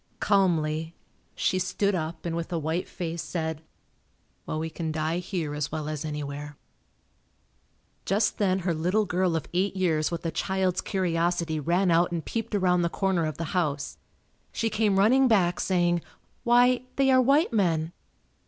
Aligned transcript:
Calmly, 0.19 0.95
she 1.35 1.59
stood 1.59 1.93
up 1.93 2.25
and 2.25 2.35
with 2.35 2.51
a 2.51 2.57
white 2.57 2.87
face 2.87 3.21
said. 3.21 3.61
"Well 4.47 4.57
we 4.57 4.71
can 4.71 4.91
die 4.91 5.19
here 5.19 5.53
as 5.53 5.71
well 5.71 5.87
as 5.87 6.03
anywhere." 6.03 6.57
Just 8.03 8.39
then 8.39 8.59
her 8.65 8.73
little 8.73 9.05
girl 9.05 9.35
of 9.35 9.45
eight 9.53 9.75
years 9.75 10.09
with 10.09 10.25
a 10.25 10.31
child's 10.31 10.81
curiosity 10.81 11.59
ran 11.59 11.91
out 11.91 12.11
and 12.11 12.25
peeped 12.25 12.55
around 12.55 12.81
the 12.81 12.89
corner 12.89 13.27
of 13.27 13.37
the 13.37 13.53
house. 13.53 13.99
She 14.51 14.71
came 14.71 14.97
running 14.97 15.27
back 15.27 15.59
saying, 15.59 16.01
"Why, 16.43 16.81
they 16.95 17.11
are 17.11 17.21
white 17.21 17.53
men." 17.53 17.93